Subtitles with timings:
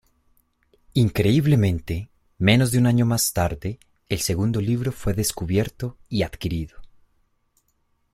[0.95, 2.09] Increíblemente,
[2.39, 3.77] menos de un año más tarde,
[4.09, 6.81] el segundo libro fue descubierto y adquirido.